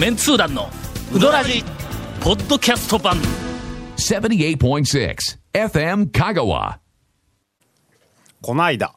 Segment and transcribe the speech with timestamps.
[0.00, 0.70] メンツー団の
[1.12, 1.62] ウドラジ
[2.22, 3.18] ポッドキャスト版。
[3.98, 5.14] 78.6
[5.52, 6.78] FM Kagawa.
[8.40, 8.94] こないだ。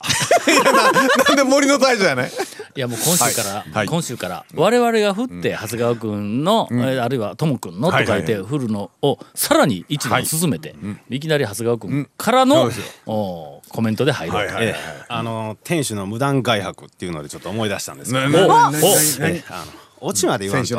[1.28, 2.32] なんで森の大将やね
[2.78, 3.88] いやもう今週から、はい。
[3.88, 10.74] 今週から我々が振って長谷川君の、えーあるいはとも君のと書いて振るのをさらに一段進めて、
[11.10, 12.72] いきなり長谷川君からの、
[13.08, 14.48] おコメントで入ろう。
[14.48, 15.06] と、はいはいええ。
[15.10, 19.44] あの、店主の無断外泊っていうのでちょっと思い出したんですけど、ねねねおねおええ。
[19.50, 20.78] あの、オチまで言わんと。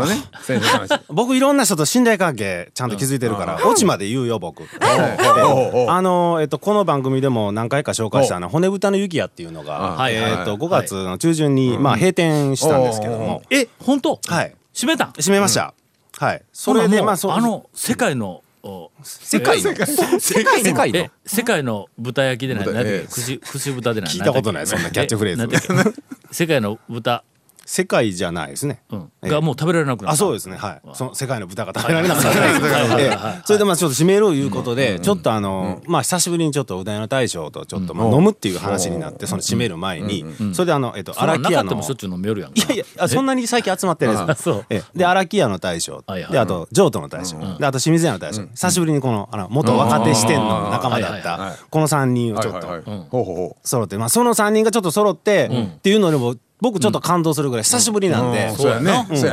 [1.09, 4.65] 僕いろんな人と信頼関係ちゃんと築いてるから、オチまで言うよ、僕。
[5.89, 14.21] あの、えっと、この番組でも何回か紹介したあの、骨豚の雪屋っていうのが、えっと、5月の中旬に、まあ、閉店したんですけども、え本当？
[14.27, 14.55] はい。
[14.75, 15.13] 閉めたん？
[15.13, 15.73] 閉めました。
[16.19, 16.43] はい。
[16.53, 17.33] それで、まあ、そう。
[17.33, 19.75] あの世界のお世界の、
[20.21, 20.99] 世界世界の？
[20.99, 22.65] え世界の豚焼きでない？
[22.65, 24.11] 豚ええ何だっけ串串豚でない？
[24.11, 25.95] 聞いたことないそんなキャッチフレーズ。
[26.31, 27.25] 世界の豚、
[27.67, 28.83] 世界じゃないですね。
[28.91, 29.11] うん。
[29.23, 29.31] ええ。
[29.31, 30.13] がもう食べられなくなった。
[30.13, 30.57] あそうですね。
[30.57, 30.83] はい。
[30.95, 33.43] その世界の豚が食べられなかった。
[33.45, 40.25] それでまあちょっと締めるいうことでちょっとあのまあ久しぶりにちょっとうだいの大将とちょっとまあ飲むっていう話になってその締める前に。
[40.53, 41.67] それであのえっと荒木屋の。
[41.67, 42.63] ったもしょっちゅう飲めるやんか。
[42.63, 44.51] いやいやあそんなに最近集まってるんです
[44.95, 46.05] で荒木屋の大将。
[46.31, 47.39] であと譲渡の大将。
[47.59, 48.43] であと清水屋の大将。
[48.43, 58.49] 久しぶりにこのあの元若手支店の仲間だっはいたこの3人をちょっと揃ってまあその3人がちょっと揃ってっていうのでも僕ちょっと感動するぐらい久しぶりなんで。
[58.51, 58.81] うそうや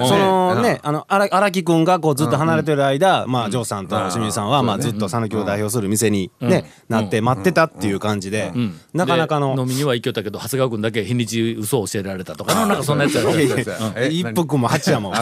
[0.05, 8.51] そのね、あの荒荒木君がこうずっと離れてる間、まあジョーさんと清水さんはまあずっと讃岐を代表する店にね、なって待ってたっていう感じで、
[8.93, 13.31] なかなかので飲みには行きよったけど長谷川君だけ日にち嘘を教えられたとかな なんかそんなやつやろ。
[14.09, 15.13] 一服も八夜も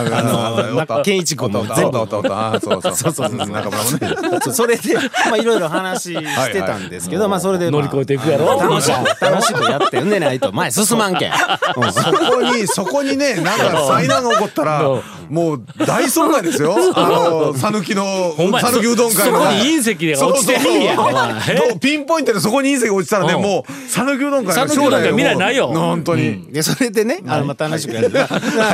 [1.04, 1.98] 健一君も全部。
[2.00, 2.82] そうそう。
[2.82, 8.60] そうそうそれでまあいろいろ話してたんですけど、まあそれで、まあ乗り越えていくやろ。
[8.60, 11.32] 楽しく楽しくやってんでないと前進まんけん。
[12.00, 14.84] うんそこにそこにね なんか災難が起こったら
[15.30, 16.76] もう大損害ですよ。
[16.96, 20.96] あの讃岐の讃岐うどん会そのこに隕石が落ちてるんや。
[20.96, 21.56] そうそうお前え？
[21.70, 23.42] どうピンポイントでそこに隕石落ちたらねうん。
[23.42, 25.68] もう讃岐うどん会の讃岐うどん会未来ないよ。
[25.68, 26.48] 本当に。
[26.52, 28.10] でそれでね、あのまあ楽しくやる。
[28.10, 28.28] パラ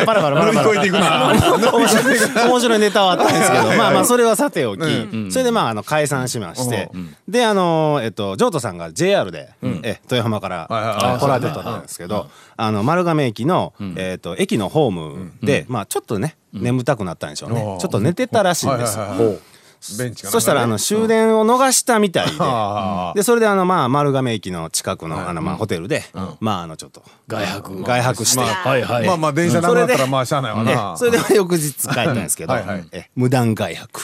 [0.06, 0.46] パラパラ。
[0.46, 1.34] 乗り越えていくな。
[2.48, 4.82] 面白いネタはあったんですけど、まあまあそれはさておき、
[5.30, 6.90] それでまああの解散しまして、
[7.28, 9.50] であのえっと譲渡さんが JR で
[9.84, 11.20] え豊浜からはいはいはい。
[11.20, 17.78] 来られてたんですけど、あの丸亀駅のえっと駅のホームでまあちょっとね眠たくなったんでしょうね。
[17.80, 18.98] ちょっと寝てたらしいんです。
[19.98, 26.04] ベンチかなそしたらあの終電を逃したみたいで、あでそれであのまあ丸亀駅の近くのあのまあホテルで、
[26.40, 29.86] まああのちょっと外泊外泊して、はいはいまあまあ電車なくな。
[29.86, 32.88] ったらまあしゃあないわえなそれで翌日帰ったんですけど、はいはい。
[32.92, 34.02] え無断外泊。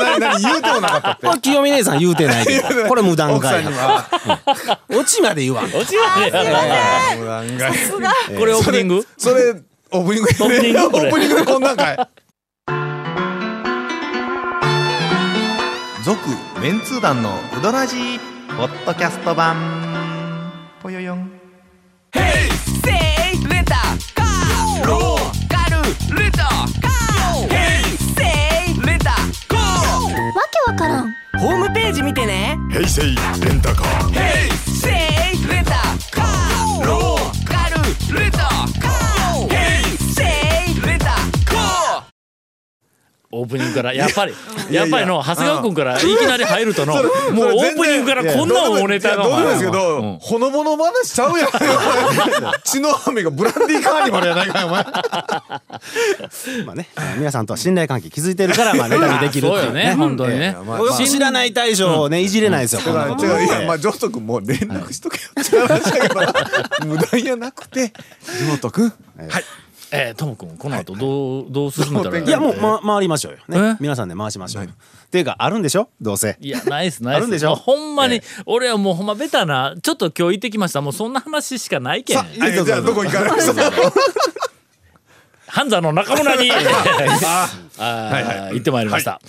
[0.00, 1.26] 何何言うてもなかったって。
[1.26, 4.98] これ清美姉さん言うてないけど、 これ無断外泊。
[4.98, 5.64] オチまで言わん。
[5.74, 6.30] 落ちまで
[7.18, 7.72] 無断外
[8.38, 9.06] これオープニング？
[9.16, 9.54] それ
[9.90, 12.08] オープニングでオープニングオープニングでこんなんかい
[16.08, 16.26] 続
[16.62, 18.18] メンツー団のウドラジー
[18.56, 20.50] ポッドキャスト版。
[20.80, 21.18] ぽよよん。
[21.18, 21.26] わ
[30.50, 31.12] けわからん。
[31.38, 32.56] ホームページ見てね。
[32.70, 43.94] 平成レンープニングから。
[43.94, 44.34] やっぱり
[44.70, 49.72] やっぱりの長谷川君からいきなり入るとのもうオープニングからこんなおネタがどうですけうん。
[49.72, 51.48] どほのぼの話しちゃうやん。
[52.64, 54.84] 血の雨がブランディーカーニバルやないかよお前。
[56.64, 59.94] まあね、皆さんとは信頼関係築いてるから、まあネタにできるっていうね。
[59.96, 60.56] 本当にね。
[61.08, 63.24] 知らない大将をね、いじれないですよ、こんなこと。
[63.24, 67.92] 違ういやまあジョート君もう連絡しとけよって話だけど無駄やなくて。
[68.22, 68.92] ジョート君。
[69.16, 69.44] はい
[69.90, 73.38] えーとも君この後どうどう進めたらいや、もう、ま、回りましょうよ。
[73.48, 73.52] え？
[73.52, 73.76] ね。
[73.80, 74.70] 皆さんで回しましょうよ。
[74.70, 75.88] っていうか、あるんでしょ？
[76.00, 76.36] どうせ。
[76.40, 77.16] いやナイスナイス。
[77.16, 77.54] あるんでしょ？
[77.54, 80.82] ほんまに、え俺はもうほんまベタなちょっと今日行ってきました。
[80.82, 82.22] もうそんな話しかないけん。
[82.34, 83.72] じゃあどこ行かれました
[85.46, 88.10] 半沢の中村にあー。
[88.10, 88.54] はいはい。
[88.54, 89.20] 行ってまいりました、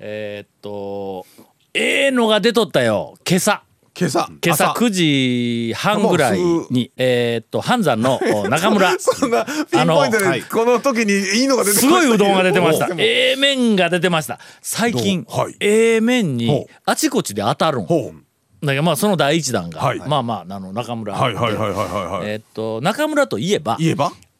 [0.00, 1.24] えーっと
[1.72, 3.14] ええのが出とったよ。
[3.24, 3.62] 今朝
[3.98, 4.28] 今朝。
[4.44, 6.38] 今朝9時半ぐらい
[6.70, 8.96] にえーっと半山のお 中村。
[8.98, 9.50] そんなピ
[9.82, 12.86] ンポイントでこの時にいいのが出てすごいうどんが出てました。
[12.86, 14.38] おうええ麺が出てました。
[14.62, 15.56] 最近はい。
[15.60, 16.66] ええ麺ほにう。
[16.86, 17.86] あちこちで当たるん。
[18.62, 19.98] だけどまあその第一弾が、はい。
[20.06, 22.30] まあまああの中村はいはいはいはいはいはい。
[22.30, 23.76] えーっと中村といえば？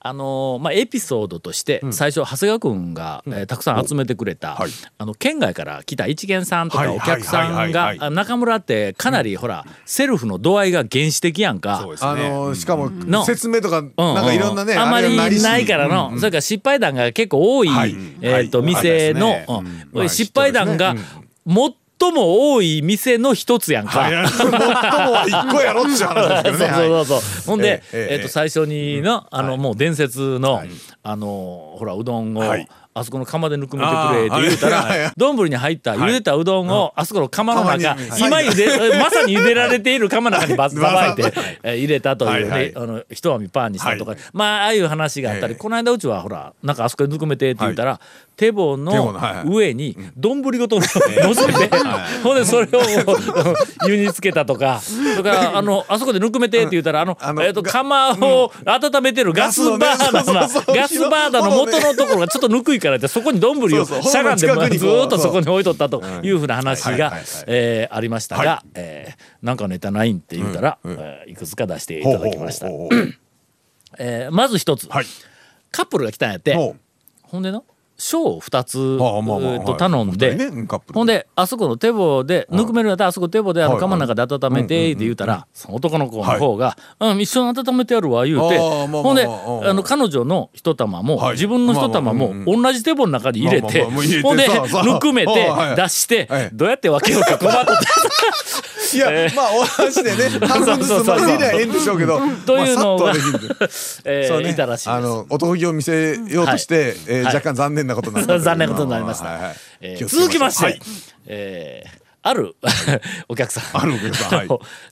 [0.03, 4.71] あのーまあ、エピソードとして最初長谷川君が、えーたくさん集めてくれた、はい。
[4.97, 11.81] あの県外から来た一元さんとはいかお客さんがあ中村ってかなり、ほらセルフの度合いが原始的やんか。
[11.81, 13.25] あのーしかもの。
[13.25, 13.93] 説明とかうん。
[13.97, 17.95] なんかいろんなねあまりないからの、それから失敗談が結構多い、はい。
[18.23, 18.67] えっ、と、はい。
[18.69, 19.35] 店の、
[20.09, 20.95] 失敗談が
[22.01, 24.09] 最も多い店の一つやんか。
[24.27, 26.73] 最もは一個やろっ話ですけどね。
[26.75, 27.47] そうそうそう。
[27.47, 30.63] ほんで、えっと最初にのあのもう伝説の
[31.03, 32.67] あのほらうどんをはい。
[32.93, 38.67] あそこの釜でぬくめてくれって言うたら丼に入った茹でたうどんをあそこの釜の中今茹で
[38.99, 41.33] まさに茹でられている釜の中にばばばいて
[41.63, 44.21] えー入れたというねあの一網パンにしたとかはい。
[44.33, 45.59] まあああいう話があったりええ。
[45.61, 48.01] この間うちはほらなんかあそこでぬくめてって言ったら
[48.41, 49.15] 手棒の
[49.45, 51.69] 上に丼ごと乗せて
[52.25, 52.81] ほんでそれを
[53.87, 54.81] 湯につけたとか。
[54.81, 66.31] それからあのあそこでぬくめてって言ったらあのえっと釜を温めてるガスバーナーガスバーナーの元のところがちょっとぬくいからってそこに丼をしゃがんでずっとそこに置いとったとい。
[66.31, 67.13] うふうな話が
[67.91, 72.69] ありましたはがえーなんかネタないんって言ったらえーいくつか出していただきました。
[73.99, 74.89] えーまず一つ。
[74.89, 75.07] はい。
[75.73, 76.55] カップルが来たんやって。
[77.23, 77.65] ほんでの？
[78.01, 79.79] 小を2つえーとはい。
[79.79, 80.51] 頼んで
[80.93, 83.81] ほんであそこの手棒でぬくめるんやったらあそこ手棒であのはい。
[83.81, 89.69] 釜の中で温めてって言うたらその男の子の方が「うん一緒に温めてやるわ」言うてほんでうん。
[89.69, 91.33] あの彼女の一玉もはい。
[91.35, 94.49] 自分の一玉も同じ手棒の中に入れてほんで
[94.85, 96.51] ぬくめて出してはい。
[96.53, 97.83] どうやって分けようか困っとった。
[98.93, 102.21] いや、 まあお話でね 半分ずつまでりゃええんでしょうけど。
[102.47, 103.13] というのが
[104.51, 104.91] いたらしいです。
[104.91, 109.27] あの男気を見せようとして、若干残念なことになった残念なことになりました。
[109.27, 109.55] はいはい。
[109.81, 110.81] えー続きまして、はい。
[111.27, 112.55] えーある
[113.29, 113.65] お客さん。
[113.83, 114.49] あるお客さんはい。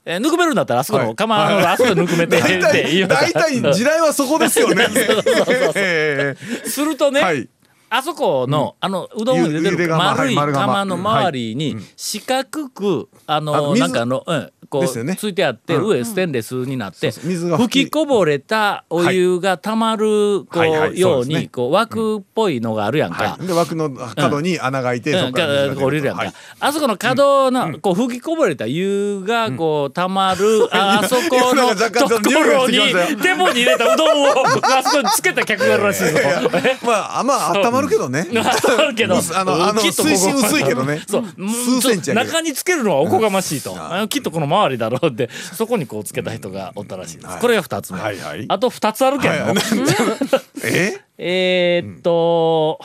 [0.06, 1.64] えーぬくめるんだったらあそこのはい。
[1.66, 4.86] あそこでぬくめてっ大体大体地雷はそこですよね。
[5.74, 6.34] え
[6.64, 7.48] するとね、えはい
[7.90, 10.52] あそこの、あのうどんを茹でる丸い釜。
[10.52, 15.14] 釜の周りに四角くあのなんかあの、うん、こですよね。
[15.14, 23.30] うついてあって、上ステンレスになって吹きこぼれたお湯がたまるこうようにこう枠っぽいのがあるやんか。
[23.30, 26.32] はい、で枠の角に穴が開いて、そうん、降りるやんか、はい。
[26.60, 33.36] あそこの角の、こう吹きこぼれた湯がこうたまる、 ああそこのとところに匂いがしてきましたよ。
[33.36, 36.18] 手棒に入れたうどんを あそこにつけた客があるらしいぞ。
[36.84, 38.26] まああまあ温まるけどね。
[38.78, 41.02] あるけど、あのあの水深薄いけどね。
[41.08, 47.38] そう、数センチ中につけるのはおこがましいと、あのきっとこの周りだろうって、そこにこうつけた人がおったらしいです。
[47.38, 48.00] これが二つ目。
[48.48, 49.46] あと二つあるけんの。
[49.46, 49.54] はい。
[50.62, 51.00] え？
[51.18, 52.80] えーっと、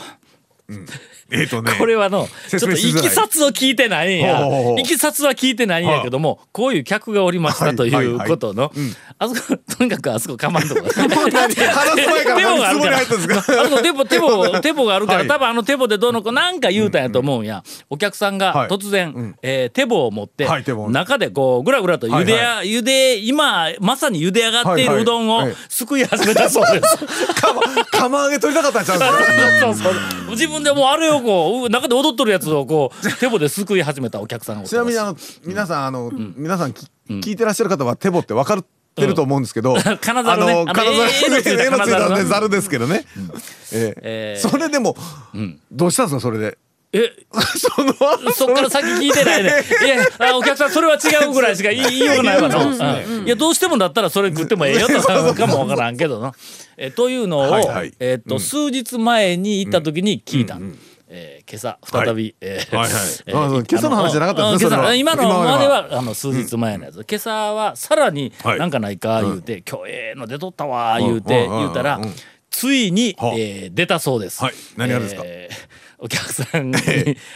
[1.33, 4.47] えっ、とねこれはの、ちょっといきさつを聞いてないんや。
[4.77, 8.71] いきさつは聞いてないんやけども、こういう客がおりましたということの、
[9.17, 10.81] あそこ、とにかくあそこかまんとこ。
[10.93, 12.97] 話す前から手棒があるから。
[12.97, 15.27] あそこ手棒手棒手棒があるから、はい。
[15.27, 18.67] 多分あの手棒でどうのこうなんか言うたんやと思うんや、お客さんがはい。
[18.69, 20.47] 突然、えー手棒を持って、
[20.89, 24.95] 中でこうぐらぐらと茹でや、はい茹で今まさに茹で上がっていはいはい。
[24.97, 26.97] うるどんをはいすくい始めたそうです。
[27.91, 29.69] 釜揚げ取りたかったんちゃ
[30.27, 30.31] う。
[30.31, 38.65] 自分でもうあれをこう中で踊っとるやつをこう 手棒ですくい始めたお客さんちなみにあの皆さんあの、皆さんき、聞いてらっしゃる方は手棒って分かっ
[38.95, 43.05] てると思うんですけど、 金ざるねあの金絵のざるですけどね、
[43.71, 44.95] ええそれでも、
[45.71, 46.57] どうしたんですかそれで
[46.95, 47.93] えその
[48.31, 49.49] そっから先聞いてないね。
[49.83, 52.69] いや、あお客さん、それは違うぐらいしか言いようがないわの。
[52.69, 56.33] うんいや、どうしてもだったらそれ食ってもええよとかかもわからんけどな。
[56.77, 57.61] えというのを、
[57.99, 60.59] えっと、数日前に行った時に聞いた。
[61.15, 63.63] えー今朝再び、えーはいはい。
[63.69, 64.95] 今朝の話じゃなかったんですねあのそれは。
[64.95, 65.87] 今のまでは。
[65.91, 68.59] あの数日前のやつ、今朝はさらにはい。
[68.59, 72.13] なんかないか言うて、今日ええの出とったわ言うて、言うたら、うん。
[72.49, 73.33] ついに、はあ。
[73.37, 74.43] えー出たそうです。
[74.43, 74.53] はい。
[74.75, 75.21] 何がですか？
[75.25, 76.77] えーお客さんに、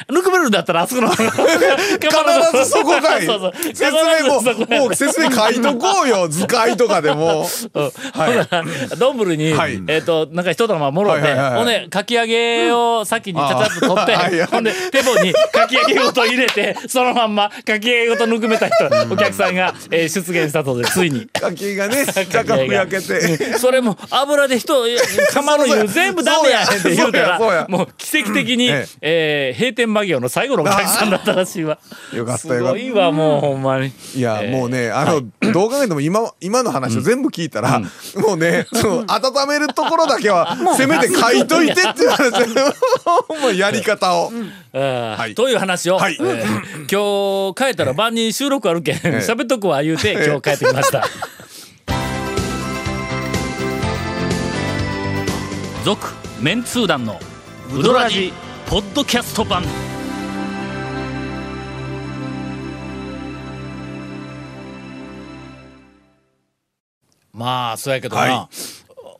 [0.10, 3.26] ぬくめるんだったらあそこの必必ずそこかい。
[3.26, 3.54] そうそう。
[3.74, 6.28] 説明ももう説明書いとこうよ。
[6.28, 7.48] 図解とかでも。
[7.74, 7.80] う。
[7.80, 8.64] んほな
[8.98, 9.82] 丼に、はい。
[9.88, 11.52] えっ、となんか一玉もろて、はいはいはい。
[11.52, 21.28] はいほんでかき揚げを先にちゃちゃっと取って、はいはい ほんで手棒にかき揚げごと入れてそのまんまかき揚げごとぬくめた人お客さんが、えー出現したとでついに。
[21.40, 22.06] 書きがね。
[22.06, 23.58] 若干ふやけて。
[23.58, 24.84] それも油で人
[25.32, 29.54] 釜の湯全部ダメやねんって言うたらもう奇跡的に、ええ。
[29.56, 31.78] ー閉店間際の最後のお客さんだったらしいわ。
[32.14, 32.80] よかっすたよかった。
[32.80, 33.92] ごいわもうほんまに。
[34.16, 35.22] いや、えーもうねあの、
[35.54, 42.48] どう考えても今今の話を全部聞いたら、もうね その温めるところだけは せめて書いといてっていう話
[43.42, 44.32] もうやり方を、
[44.74, 45.36] あーはい。
[45.36, 46.18] という話を、はい。
[46.20, 51.06] えー今日帰ったら晩に収録あるけん喋っとくわ言うて今日帰ってきました。
[55.84, 56.06] 続
[56.42, 57.20] メンツー団の
[57.74, 58.34] ウドラジ
[58.70, 59.64] ポッドキャスト版。
[67.32, 68.50] まあそうやけどな、は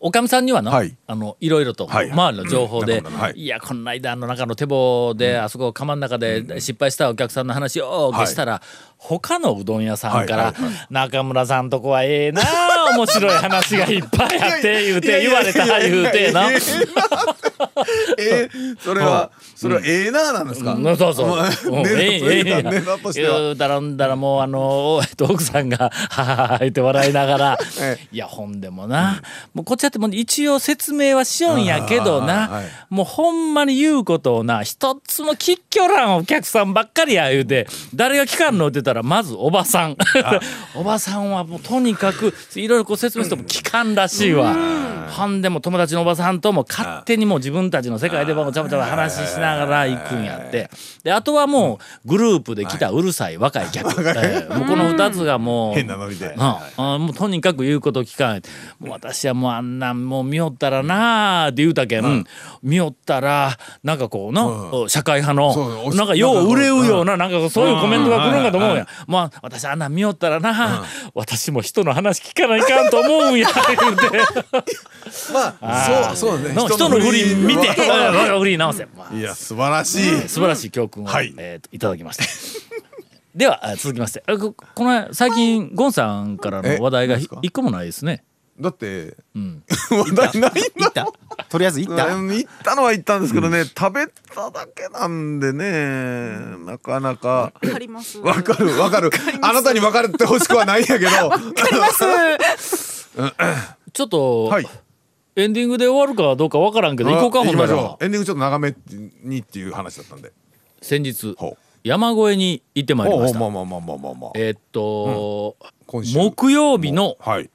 [0.02, 0.98] おかみさんにはな、はい。
[1.08, 2.12] あのいろいろとはい。
[2.12, 3.02] 周りの情報で、
[3.36, 3.44] い。
[3.44, 8.28] いやこの間の中の手棒で、あそこ釜の中で失敗したお客さんの話をはい。
[8.28, 8.62] したら、
[8.98, 10.54] 他のうどん屋さんから、
[10.90, 16.50] 中村さんとこはええなあ面白い話がいっぱいあって言うて言われた言うてな。
[18.18, 20.74] えーそれはそれはええななんですか？
[20.74, 20.98] うん。
[20.98, 21.40] そうそう。
[21.88, 29.22] ええええ段値段としては言うたらんだらもうあのえっと奥さんが「ははは」言って笑いながらえいやほんでもな、
[29.54, 39.98] もうこっちだってもう一応説明はしよんやけどな、もうほんまに言うことをな一つも聞きょらんお客さんばっかりや言うて誰が聞かんのって言ったらまずおばさん
[40.76, 44.56] おばさんはもうとにかくいろいろこう説明しても聞かんらしいわ。
[45.08, 50.70] ほんでも友達のおばさんとも勝手にもう自分たちの世界でもちゃぶちゃぶ話ししながら行くんやって
[51.04, 58.42] であとはもうグループで来たうるさい若い客、えーもうこの2つがもう変なノリでうんあもうとにかく言うこと聞かん
[58.80, 62.26] もう私はもうあんなんもう見よったらなあって言うたけん、
[62.62, 73.48] 見よったらなんかこうの、社会派のなんかよう売れうようななんかそういうコメントが来るんかと思うやん、まあ私あんなん見よったらな、私も人の話聞かないかんと思うんや
[73.80, 74.04] 言うて。
[75.34, 78.88] まあそうそうですねの人の振り見て、 は振り直せ。
[78.98, 79.16] まあ。
[79.16, 80.30] いいや素晴らしい。
[80.30, 81.34] 素晴らしい教訓を、はい。
[81.38, 82.24] えーといただきました。
[83.36, 88.24] ではあ続きまして、あここの最近ゴンさんからの話題が一個もないですね。
[88.60, 89.64] だってうん。
[89.92, 91.08] 話題ない行った。
[91.50, 92.16] とりあえず行った。
[92.16, 97.28] うん行ったのは行ったんですけどね、食べただけなんでねなかなか。
[97.30, 98.18] わかります。
[98.20, 99.12] わかるわかる。
[99.42, 101.10] あなたに分かってほしくはないんやけど。
[103.94, 104.68] ちょっと、はい。
[105.36, 107.98] エンディングで終わるかどうかわからんけど、行こうかほんなら。
[108.02, 108.76] エンディングちょっと長め
[109.24, 110.32] にっていう話だったんで。
[110.82, 111.36] 先日
[111.84, 113.40] 山越えに行ってまいりました。
[113.40, 116.18] まあまあまあまあまあまあえーっと、今週。
[116.18, 117.50] 木曜日のはい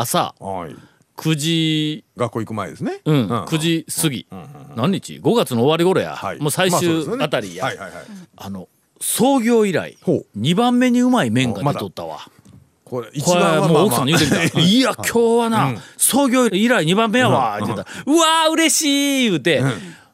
[0.00, 0.76] 朝はい。
[1.16, 2.04] 9時。
[2.16, 3.00] 学校行く前ですね。
[3.04, 4.26] うん、9時過ぎ、
[4.76, 6.38] 何日 ?5 月の終わり頃や、はい。
[6.38, 7.70] もう最終まあたりや、
[8.36, 8.68] あの
[9.00, 10.38] 創業以来ほう。
[10.38, 12.20] 2番目にうまい麺が出とったわ。
[12.84, 14.60] これ一番はもう奥さんに言うてみた。
[14.60, 19.62] いや今日はな、創業以来2番目やわって言ったら「うわー嬉しい!」言うて。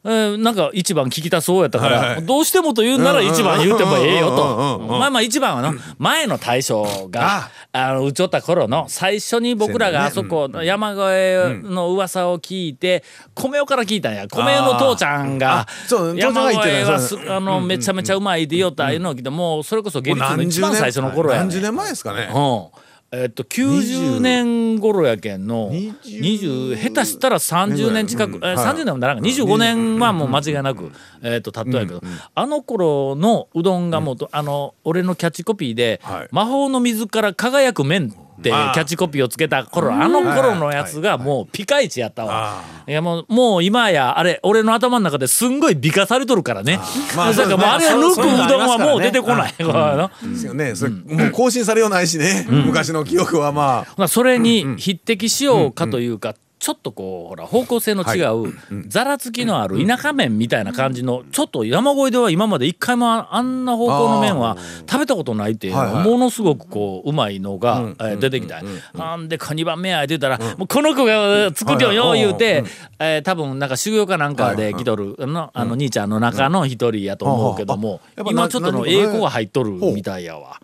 [0.04, 2.26] えーなんか一番聞きたそうやったから、はいはい。
[2.26, 4.78] どうしてもと言うなら一番言うてもええよと。
[4.80, 13.04] まあまあ一番はな、前の大将が、あの、うちおった頃の最初に僕らがあそこ、山越えの噂を聞いて、
[13.35, 14.26] 米代から聞いたんや。
[14.26, 15.68] 米代の父ちゃんが
[16.16, 22.28] 山越えはすあの、めちゃめちゃうまいでよったいうのを聞いて、もうそれこそ下もう痢の一番最初の頃やね何十年前ですかね。
[22.35, 22.91] うん。
[23.14, 30.90] えっと90年頃やけんの20 20下手したら30年近く、えーうんはい30年もならんか25年はもう間違いなく、
[31.21, 32.00] えっと経ったんやけど、
[32.35, 42.62] あの頃のうどんがもうと、あの俺のキャッチコピーではい「魔法の水から輝く麺」ってキャッチコピーをつけた頃あの頃のやつがもうピカイチやったわ。
[42.87, 46.78] いやもうもう今やあれ俺の頭の中ですんごい美化されとるからね。
[47.16, 49.54] まあだからもうあれを抜くうどんはもう出てこない。
[49.56, 50.75] ですよね。
[50.75, 52.46] それもう更新されようないしね。
[52.49, 53.94] 昔の記憶はまあ。
[53.96, 58.54] まあそれに匹敵しようかというか、ちょっとこうほら方向性の違う、
[58.87, 64.57] ざらつきのある田舎麺みたいな感じのちょっと山越えでは今まで一回もあんな方向の麺は
[64.88, 68.62] 食べたことないっていうものすごくこううまいのが、えー出てきた、
[68.95, 72.62] なんでか2番目やって言ったら、もうこの子が作るよよ言うて、
[73.00, 78.00] えー多分なんか修行かなんかで来とるのあの兄ちゃんの中の一人やと思うけども、
[78.31, 80.61] 今ちょっとの何人かね栄光が入っとるみたいやわ。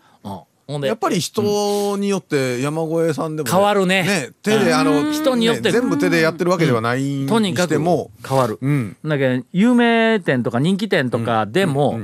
[0.69, 0.87] うんほんで。
[0.87, 4.29] やっぱり人によって山越えさんでも変わるね。
[4.43, 5.63] 手であの人によって。
[5.63, 7.65] ね全部手でやってるわけではないにとにかく。
[7.65, 8.59] しても変わる。
[8.61, 8.95] うん。
[9.03, 11.99] だけど有名店とか人気店とかでも、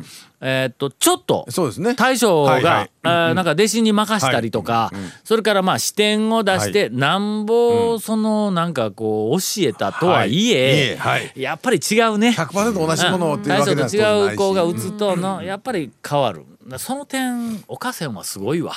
[0.47, 1.95] えーっとちょっとそうですね。
[1.95, 4.91] 大将が、なんか弟子に任したりとか、
[5.23, 10.99] それからまあ視点を出して、なんぼそのなんかこう教えたとはいえ、
[11.35, 12.29] やっぱり違うね。
[12.37, 16.45] 100%同じものっていう大将わけではと違う子が当打つとの、やっぱり変わる。
[16.77, 18.73] その点おかせんはすごいわ。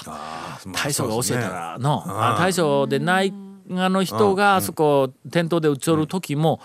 [0.73, 2.03] 大将が教えたらの、
[2.39, 3.35] 大将でない
[3.77, 6.61] あの人があそこ店頭で打ち寄る時も、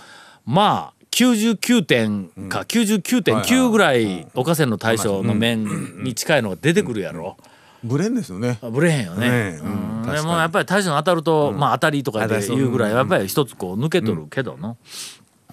[0.46, 7.38] まあ99点か99.9ぐらい岡線の大将の面に近いのが出てくるやろ。
[7.84, 8.58] ブレんですよね。
[8.62, 9.60] ぶれへんよね。
[9.62, 10.12] ううん。
[10.12, 14.78] でもやっぱり大将の当たると、まあ当たりとかで当たりそう言うぐらいやっぱり一つこう抜けとるけどの。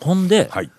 [0.01, 0.71] ほんで、はい。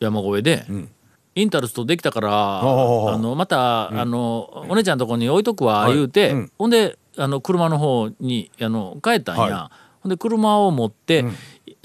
[0.00, 0.90] 山越えで、ん。
[1.34, 5.94] インタルストできたから、あのまた、あのお姉ちゃんのとこに置いとくわはい。
[5.94, 6.52] 言うて、うん。
[6.58, 11.24] ほんであの車の方にあの帰ったんや、はほんで車を持って、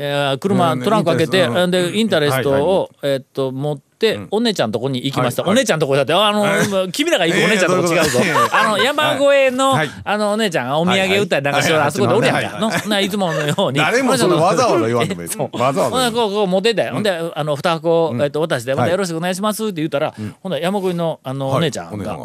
[0.03, 8.19] えー車うんトランク開けて、でインタレストを、えーっと持って、お姉ちゃんとこに行きました、お姉ちゃんとこだってあの、君らが行くお姉ちゃんとこ違うぞ、
[8.51, 9.89] あの山越えの、はい。
[10.03, 11.87] あのお姉ちゃんがお土産売ったりなんかしてる、はいはい。
[11.89, 13.77] あそこでおるやんか、のないつものように。
[13.77, 15.27] 誰もそれわざわざ言わんでもいい。
[15.27, 18.91] わざわざほんでこうこう持ってったよ、ほんであの二箱、えっと渡して、ほんではい。
[18.91, 22.17] よろしくお願いしますって言ったら、ほんで山越えのあのお姉ちゃんが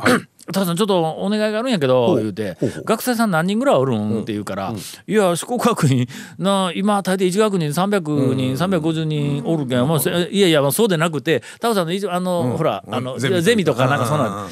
[0.46, 4.72] はいお姉さんはい「タカさんちょっとお願いがあるんやけど」言うて「学生さん何人ぐらいおるん?」って言うから
[5.06, 6.06] 「いや四国学院
[6.38, 13.86] な今大抵一学年300人350人おるけんもうせいやいやそうでなくてタカさんの一あのほらあのゼミとか。
[13.86, 14.50] なんかそんなうんうんうん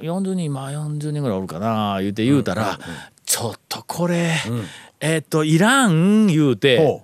[0.00, 2.78] 40人まあ40人ぐらいおるかな言うて言うたら
[3.24, 4.32] 「ちょっとこれ
[5.00, 6.78] えっといらん」言うて。
[6.78, 7.02] ほ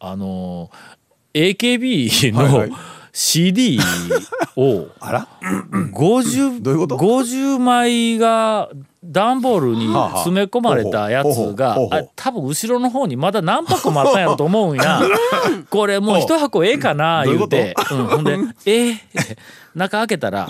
[0.00, 0.70] あの
[1.34, 2.70] AKB のはいはい
[3.20, 3.80] CD
[4.56, 5.28] を あら
[5.92, 8.70] ？50どういうこと？50枚が
[9.02, 11.76] 段ボールに詰め込まれたやつが
[12.14, 15.02] 多分後ろの方にまだ何箱もあったんやろと思うんや。
[15.68, 17.74] これもう一箱ええかな言うて。
[17.90, 18.96] うんほんで「えー
[19.74, 20.48] 中開けたら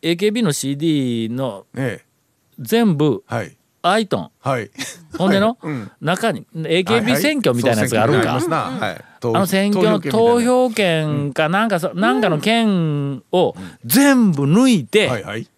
[0.00, 1.66] AKB の CD の
[2.60, 3.56] 全部えはい。
[3.82, 4.30] アイトン。
[4.40, 4.70] はい
[5.16, 5.56] ほんでの？
[5.62, 5.90] うん。
[6.00, 8.32] 中に AKB 選挙みたいなやつがあるんか？
[8.32, 9.04] はい。
[9.22, 15.48] あの選挙の投票権かなんかそ、なんかの権を全部抜いて、はいはい。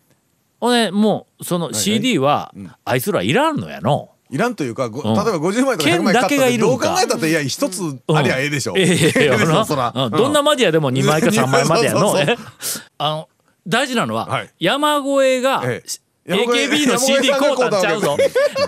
[0.61, 2.55] ほんでもうその CD は
[2.85, 4.11] あいつらいらんのやの。
[4.31, 5.15] いらんというか、ごうん。
[5.15, 6.87] 例えば50枚とか100枚買った剣だけがいるんか？
[6.87, 7.83] どう考えたっていや一つ
[8.15, 8.75] ありゃええでしょ。
[8.75, 12.15] どんなマディアでも2枚か3枚までやの。
[12.99, 13.29] あの
[13.67, 15.89] 大事なのは、はい山越えが、ええ
[16.37, 18.17] AKB の CD 買うたんちゃうぞ。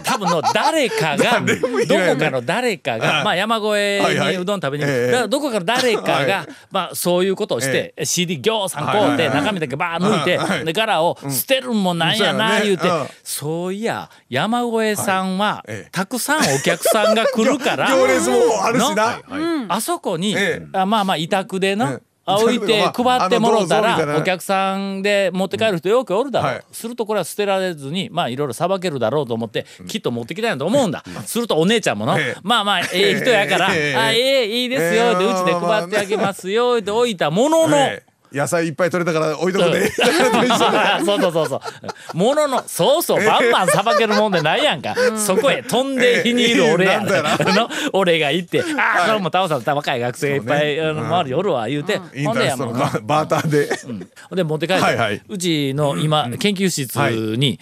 [0.02, 10.24] 多分の誰かがどこかの誰かがまあ山越えにうどん食べにだからどこかの誰かはがまあそういうことをして CD ぎょうさん買うて中身だけバー抜い
[10.58, 12.16] てで柄を捨てるんもなん。
[12.16, 12.88] やな言うて。
[13.22, 15.90] そういや山越えさんはええ。
[15.90, 19.20] たくさんお客さんが来るから 行列もあるしな。
[19.68, 20.36] あそこに、
[20.72, 26.62] まあまあ委託でな、置いて まあ配ってもろたらお客さんで持って帰る人よくおるだろう、はい。
[26.72, 32.40] するとこれは捨てられずにまあいろいろさばけるだろうと思ってきっと持ってきたんやと思うんだ、するとお姉ちゃんもの、ええ。
[32.42, 33.96] まあまあええ人やから「ええ。
[33.96, 35.28] あええいいですよ」でえ。
[35.28, 39.90] えうちで配ってあげますよって置いたものの、ええ野菜いっぱい取れたから置いとくで。
[39.90, 41.60] そうそうそうそ
[42.14, 42.16] う。
[42.16, 44.94] ものの、そうそう、バンバンさばけるもんでないやんか。
[45.16, 47.36] そこへ飛んで火にいる俺やええなんだよな。
[47.54, 53.68] の俺が行って、ああ、これもタオさん、若い学生がいっぱい、あの周りにおるわ、言うて、インほんでやもうタレストのババーターで。
[54.28, 54.36] ほん。
[54.36, 55.22] で持って帰って、はいはい。
[55.28, 56.96] うちの今、研究室
[57.36, 57.58] に、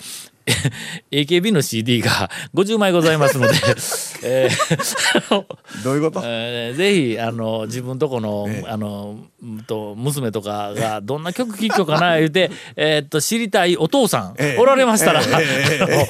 [1.11, 3.55] AKB の CD が50枚ございますので、
[4.23, 5.45] えー
[5.85, 6.23] どういうこと？
[6.27, 8.69] えーぜひあの自分とこの,、ええ。
[8.71, 14.61] あのうんと娘とかがどんな曲聴くかな言うて、えーっと知りたいお父さん、ええ。
[14.61, 16.09] おられましたら、え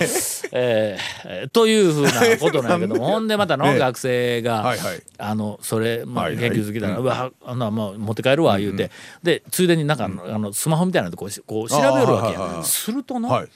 [0.53, 5.03] ええーというふうなことなんやけどもほんでまたの、ええ学生が、はいはい。
[5.19, 6.51] あのそれ、まあはいはい。
[6.51, 8.91] 研究好きだな、うわあんなもう持って帰るわ言うて、
[9.23, 13.49] でついでになんか、あのスマホみたいなのでここう調べるわけや、するとの、はい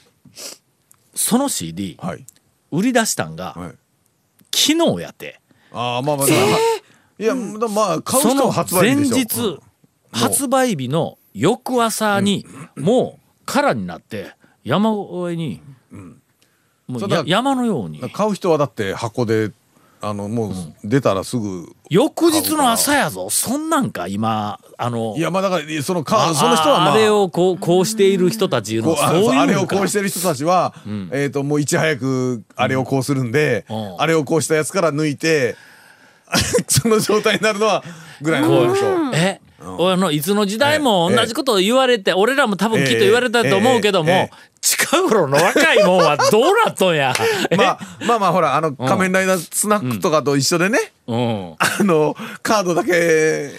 [1.14, 2.24] その CD はい
[2.74, 3.74] 売り出したんが、はい。
[4.53, 5.40] 昨日やって。
[5.72, 6.27] ああまあまあ。
[7.16, 9.62] いやまあ買う人そのは発売前日でしょ。
[10.12, 12.44] 日、発売日の翌朝に、
[12.77, 14.33] もう空になって
[14.64, 15.96] 山越えに、う
[16.88, 19.53] うだや山のように買う人はだって箱で
[20.04, 20.52] あのもう
[20.84, 21.74] 出たらすぐ。
[21.90, 23.30] 翌日の朝やぞ。
[23.30, 26.92] そんなんか今あのいやまあだからそのかあその人はまあ。
[26.92, 30.74] あれをこうこうしている人たちいうのそういうあれをこうしてる人たちは、
[31.10, 34.00] えっ、ともういち早くあれをこうするんで、うん。
[34.00, 35.56] あれをこうしたやつから抜いて
[36.68, 37.82] その状態になるのは
[38.20, 39.10] ぐらいのことでしょう。
[39.14, 44.30] え、あのいつの時代もええ同じことを言われて、俺らも多分きっと言われたと思うけども、
[44.76, 47.12] 近頃の若いもんはどうなっとんや。
[47.50, 52.92] えまあまあまあほらあの仮面ライダースナックとかと一緒でね、うん、あのカードだけ。
[52.94, 53.50] え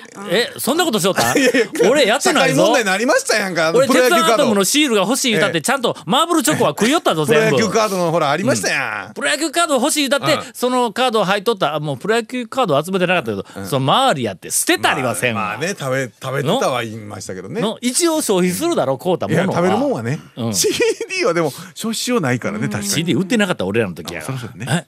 [0.58, 1.34] そんなことしよった？
[1.38, 1.54] いやい
[1.84, 3.68] や俺やってない会問題になりましたやんか。
[3.68, 7.58] あの俺プロ鉄腕アトムのシールが欲しい歌ってええちゃんとマーブルチョコは食いよったぞプロ全部。
[7.62, 10.42] 野球カードのほらありましたやん、プロ野球カード欲しいだって、うん。
[10.54, 11.80] そのカード入っとった。
[11.80, 17.62] もうプロ野球カード集めてなかったけど、その周りやって捨てたりはせんわ、まあね食べ食べてたは言いましたけどね。
[17.62, 19.46] の一応消費するだろ買うたものは。
[19.48, 20.54] 食べるもんはね、うん。
[20.56, 22.88] CD はでも消費しようないからね確かに。
[22.88, 24.24] CD 売ってなかった俺らの時や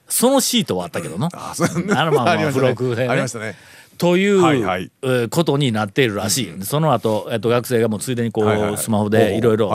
[0.08, 1.28] そのシートはあったけどな。
[1.32, 1.94] あそうね。
[1.94, 3.08] あのまあまあ付録でね。
[3.08, 3.54] ありましたね。
[3.98, 4.90] という、はいはい。
[5.02, 8.78] えーことになっているらしい、その後、えっと学生がもうついでにこう、はいはいはい。
[8.78, 9.56] スマホでいろい。
[9.56, 9.70] ろ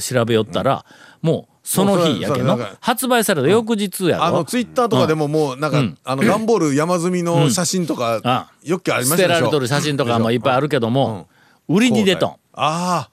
[0.00, 0.84] 調べよったら、
[1.22, 5.98] もうその日やけどもうそれそれなんか発売された翌日やろ、あのツイッターとかでももうなんか、うん。
[6.04, 9.38] あの段ボール山積みの写真とか、あよくありま捨したでしょ？
[9.38, 11.28] てられとる写真とかもいっぱいあるけども、
[11.68, 12.36] 売りに出とん。
[12.54, 13.10] あ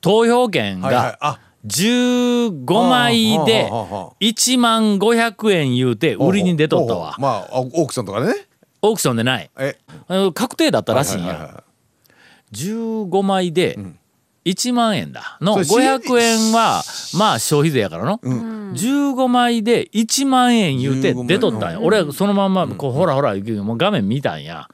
[0.00, 1.04] 投票権あはいはい。
[1.04, 4.16] があ15枚ではあはあはあ。
[4.20, 7.16] 1万500円言うて売りに出とったわ。
[7.18, 8.34] まああオークションとかでね。
[8.82, 9.50] オークションでない。
[10.34, 11.64] 確定だったらしいんや。
[12.52, 13.78] 15枚で
[14.44, 15.38] 1万円だ。
[15.40, 16.82] のそれ500円は
[17.18, 18.18] まあ消費税やからの。
[18.18, 21.80] 15枚で1万円言うて15万出とったんや。
[21.80, 24.68] 俺はそのまんまこうほらほらもう画面見たんや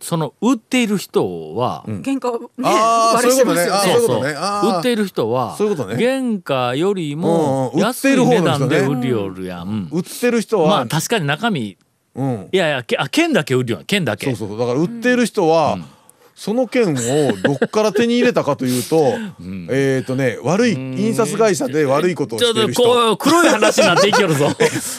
[0.00, 3.66] その売っている人は喧嘩をねあそういうことね。
[3.66, 5.96] そういうことそう売っている人はそういうことね。
[5.96, 9.88] 原価よりも安いてる方値段で売りよるやん。
[9.92, 11.76] 売ってる人はまあ確かに中身
[12.14, 12.48] うん。
[12.52, 13.82] いやいやけあ剣だけ売るよ。
[13.86, 14.26] 剣だけ。
[14.34, 14.58] そうそう。
[14.58, 15.78] だから売ってる人は、
[16.34, 16.94] その券を
[17.42, 19.14] どっから手に入れたかというと、
[19.70, 22.82] えっ、とね悪い印刷会社で悪いことをちょってとしる人。
[22.82, 24.46] こう黒い話になっていきよるぞ。
[24.46, 24.56] いやね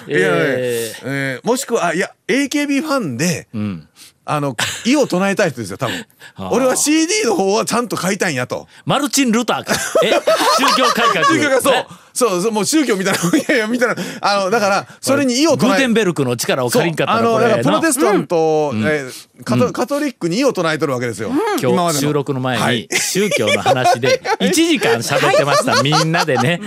[0.08, 3.88] ええーもしくはあいや AKB ファンで、ーうん
[4.32, 6.06] あの意を唱えたい人ですよ多分。
[6.36, 8.68] あ俺は CD の方はちゃんと買いたいんやと。
[8.86, 9.74] マルチン・ルターか。
[10.04, 10.12] え
[10.58, 11.26] 宗教改革。
[11.26, 11.88] 宗教がそうね。
[12.14, 13.96] そうそうもう宗教みたいな いやいやみたいな。
[14.22, 22.90] あのだからそれに意を唱えグーテンベルクの力を借りんかったあのだからプロテなスタント、えーカトカトリックに意を唱えとるわけですよ、今日収録の前はい。
[22.92, 25.82] に宗教の話で1時間喋ってました。
[25.82, 26.60] みんなでね。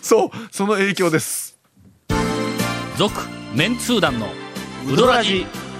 [0.00, 1.58] そうその影響です。
[2.96, 3.12] 続
[3.54, 4.28] メンツー団の
[4.90, 5.46] ウドラジ